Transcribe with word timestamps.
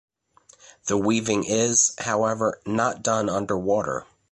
The 0.87 0.97
weaving 0.97 1.43
is, 1.43 1.93
however, 1.99 2.59
not 2.65 3.03
done 3.03 3.29
under 3.29 3.55
water. 3.55 4.07